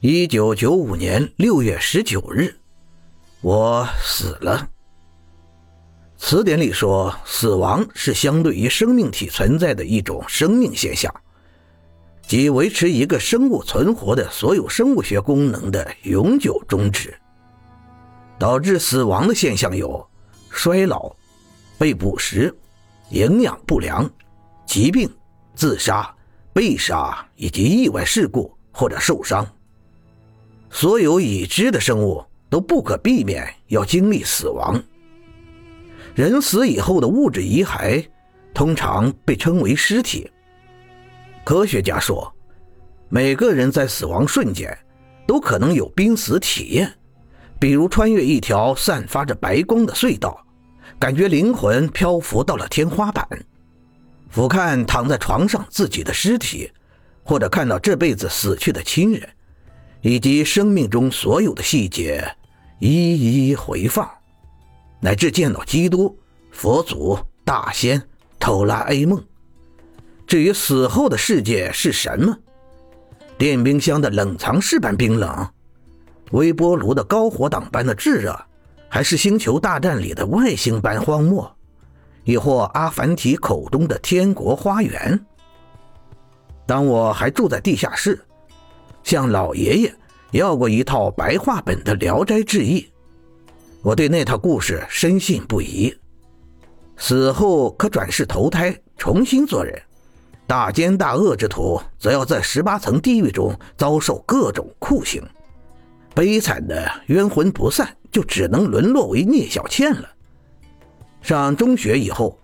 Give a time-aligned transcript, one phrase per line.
[0.00, 2.54] 一九九五年六月十九日，
[3.40, 4.68] 我死了。
[6.16, 11.12] 词典里说，死亡是相对于生命体存在的一种生命现象，
[12.28, 17.12] 即维持一个生物存活的所有生物学功能的永久终止。
[18.38, 20.08] 导致死亡的现象有
[20.48, 21.12] 衰老、
[21.76, 22.56] 被捕食、
[23.10, 24.08] 营养不良、
[24.64, 25.12] 疾病、
[25.56, 26.08] 自杀、
[26.52, 29.44] 被杀以及意外事故或者受伤。
[30.70, 34.82] 所有已知的生物都不可避免要经历死亡。
[36.14, 38.04] 人死以后的物质遗骸，
[38.52, 40.30] 通常被称为尸体。
[41.44, 42.32] 科学家说，
[43.08, 44.76] 每个人在死亡瞬间，
[45.26, 46.92] 都可能有濒死体验，
[47.58, 50.44] 比如穿越一条散发着白光的隧道，
[50.98, 53.26] 感觉灵魂漂浮到了天花板，
[54.28, 56.70] 俯瞰躺在床上自己的尸体，
[57.22, 59.28] 或者看到这辈子死去的亲人，
[60.00, 62.36] 以及生命中所有的细节，
[62.78, 64.08] 一一回放。
[65.00, 66.16] 乃至见到基督、
[66.50, 68.02] 佛祖、大仙、
[68.38, 69.22] 哆啦 A 梦。
[70.26, 72.36] 至于死后的世界是什么？
[73.38, 75.48] 电冰箱的冷藏室般冰冷，
[76.32, 78.38] 微波炉的高火档般的炙热，
[78.88, 81.50] 还是星球大战里的外星般荒漠，
[82.24, 85.24] 亦或阿凡提口中的天国花园？
[86.66, 88.20] 当我还住在地下室，
[89.08, 89.94] 向老爷爷
[90.32, 92.82] 要过一套白话本的《聊斋志异》。
[93.80, 95.96] 我对那套故事深信不疑，
[96.98, 99.74] 死后可转世投胎，重新做人；
[100.46, 105.26] 大奸大恶之徒则要在十八层地狱中遭受各种酷刑。
[106.14, 110.06] 悲惨的冤魂不散，就只能沦落为聂小倩了。
[111.22, 112.38] 上中学以后，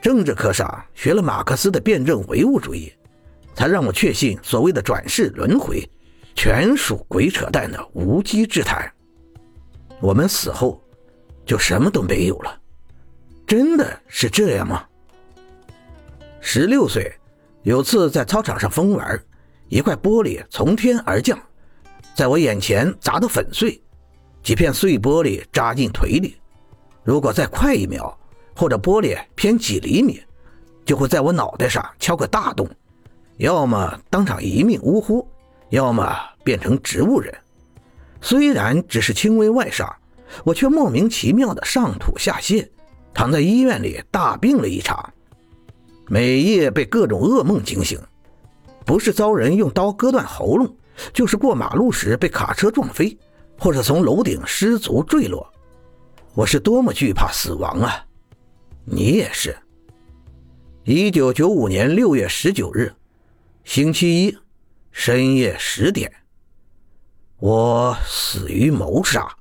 [0.00, 2.92] 政治课上学了马克思的辩证唯物主义，
[3.58, 5.82] 才让我确信所谓的转世轮回，
[6.32, 8.88] 全属鬼扯淡的无稽之谈。
[10.00, 10.80] 我们死后，
[11.44, 12.56] 就什么都没有了，
[13.44, 14.86] 真的是这样吗？
[16.38, 17.12] 十六岁，
[17.64, 19.20] 有次在操场上疯玩，
[19.68, 21.36] 一块玻璃从天而降，
[22.14, 23.82] 在我眼前砸得粉碎，
[24.40, 26.36] 几片碎玻璃扎进腿里。
[27.02, 28.16] 如果再快一秒，
[28.54, 30.22] 或者玻璃偏几厘米，
[30.84, 32.68] 就会在我脑袋上敲个大洞，
[33.38, 35.26] 要么当场一命呜呼，
[35.70, 36.12] 要么
[36.44, 37.32] 变成植物人。
[38.20, 39.88] 虽然只是轻微外伤，
[40.44, 42.68] 我却莫名其妙的上吐下泻，
[43.14, 45.12] 躺在医院里大病了一场，
[46.08, 47.98] 每夜被各种噩梦惊醒，
[48.84, 50.76] 不是遭人用刀割断喉咙，
[51.12, 53.16] 就是过马路时被卡车撞飞，
[53.56, 55.48] 或者从楼顶失足坠落。
[56.34, 58.04] 我是多么惧怕死亡啊！
[58.84, 59.56] 你也是。
[60.84, 62.92] 一九九五年六月十九日，
[63.70, 64.38] 星期一，
[64.90, 66.10] 深夜十点。
[67.36, 69.37] 我死于谋杀。